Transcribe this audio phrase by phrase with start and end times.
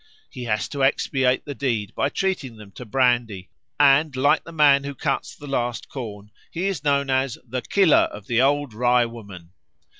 [0.31, 4.83] He has to expiate the deed by treating them to brandy; and, like the man
[4.83, 9.05] who cuts the last corn, he is known as "the killer of the Old Rye
[9.05, 9.51] woman."